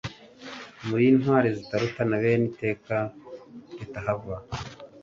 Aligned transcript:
Muri 0.87 1.03
intwari 1.11 1.47
zitarutana, 1.57 2.13
bene 2.21 2.45
iteka 2.51 2.95
ritahava, 3.77 4.35